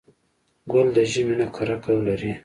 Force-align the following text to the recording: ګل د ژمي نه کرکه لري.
ګل 0.71 0.87
د 0.95 0.99
ژمي 1.11 1.35
نه 1.39 1.47
کرکه 1.55 1.91
لري. 2.07 2.31